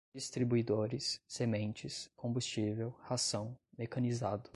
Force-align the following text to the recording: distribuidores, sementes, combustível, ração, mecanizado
distribuidores, 0.15 1.21
sementes, 1.27 2.09
combustível, 2.17 2.89
ração, 3.03 3.55
mecanizado 3.77 4.49